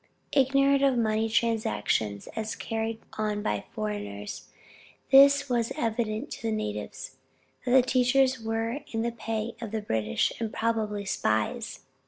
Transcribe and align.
Ignorant 0.31 0.81
of 0.81 0.97
money 0.97 1.29
transactions 1.29 2.25
as 2.35 2.55
carried 2.55 2.99
on 3.19 3.43
by 3.43 3.65
foreigners, 3.71 4.49
this 5.11 5.47
was 5.47 5.69
an 5.69 5.77
evidence 5.77 6.37
to 6.37 6.41
the 6.41 6.51
natives, 6.51 7.17
that 7.65 7.71
the 7.73 7.83
teachers 7.83 8.41
were 8.41 8.79
in 8.91 9.03
the 9.03 9.11
pay 9.11 9.55
of 9.61 9.69
the 9.69 9.79
British, 9.83 10.33
and 10.39 10.51
probably 10.51 11.05
spies. 11.05 11.81